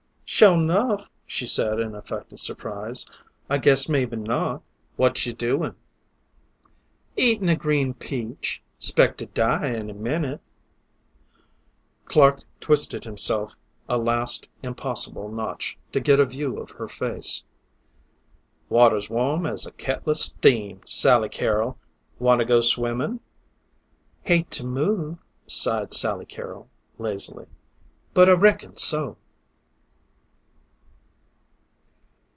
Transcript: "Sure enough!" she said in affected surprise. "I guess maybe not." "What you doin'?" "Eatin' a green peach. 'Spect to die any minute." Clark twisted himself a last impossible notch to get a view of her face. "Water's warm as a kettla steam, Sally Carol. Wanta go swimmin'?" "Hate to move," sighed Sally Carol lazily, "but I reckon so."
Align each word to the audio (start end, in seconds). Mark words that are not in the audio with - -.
"Sure 0.33 0.53
enough!" 0.55 1.07
she 1.27 1.45
said 1.45 1.77
in 1.79 1.93
affected 1.93 2.39
surprise. 2.39 3.05
"I 3.49 3.57
guess 3.59 3.87
maybe 3.89 4.15
not." 4.15 4.63
"What 4.95 5.23
you 5.27 5.33
doin'?" 5.33 5.75
"Eatin' 7.17 7.47
a 7.49 7.55
green 7.57 7.93
peach. 7.93 8.59
'Spect 8.79 9.19
to 9.19 9.25
die 9.27 9.67
any 9.71 9.91
minute." 9.93 10.39
Clark 12.05 12.41
twisted 12.61 13.03
himself 13.03 13.55
a 13.89 13.97
last 13.99 14.47
impossible 14.63 15.29
notch 15.29 15.77
to 15.91 15.99
get 15.99 16.19
a 16.21 16.25
view 16.25 16.57
of 16.59 16.71
her 16.71 16.87
face. 16.87 17.43
"Water's 18.69 19.09
warm 19.11 19.45
as 19.45 19.67
a 19.67 19.71
kettla 19.71 20.15
steam, 20.15 20.79
Sally 20.85 21.29
Carol. 21.29 21.77
Wanta 22.19 22.45
go 22.45 22.61
swimmin'?" 22.61 23.19
"Hate 24.23 24.49
to 24.51 24.63
move," 24.63 25.23
sighed 25.45 25.93
Sally 25.93 26.25
Carol 26.25 26.67
lazily, 26.97 27.45
"but 28.15 28.27
I 28.27 28.31
reckon 28.31 28.77
so." 28.77 29.17